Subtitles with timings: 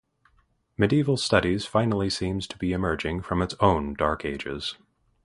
[0.79, 4.75] Medieval studies finally seems to be emerging from its own Dark Ages.